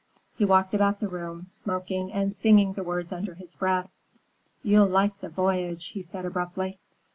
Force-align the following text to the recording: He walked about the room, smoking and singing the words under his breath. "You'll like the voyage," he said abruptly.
He 0.35 0.45
walked 0.45 0.73
about 0.73 0.99
the 0.99 1.07
room, 1.07 1.45
smoking 1.47 2.11
and 2.11 2.33
singing 2.33 2.73
the 2.73 2.81
words 2.81 3.13
under 3.13 3.35
his 3.35 3.53
breath. 3.53 3.91
"You'll 4.63 4.87
like 4.87 5.19
the 5.19 5.29
voyage," 5.29 5.89
he 5.89 6.01
said 6.01 6.25
abruptly. 6.25 6.79